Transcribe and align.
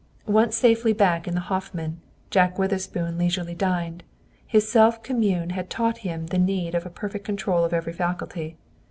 Once 0.25 0.55
safely 0.57 0.93
back 0.93 1.27
in 1.27 1.35
the 1.35 1.41
Hoffman, 1.41 2.01
Jack 2.31 2.57
Witherspoon 2.57 3.19
leisurely 3.19 3.53
dined. 3.53 4.01
His 4.47 4.67
self 4.67 5.03
commune 5.03 5.51
had 5.51 5.69
taught 5.69 5.99
him 5.99 6.25
the 6.25 6.39
need 6.39 6.73
of 6.73 6.87
a 6.87 6.89
perfect 6.89 7.23
control 7.23 7.63
of 7.63 7.71
every 7.71 7.93
faculty. 7.93 8.57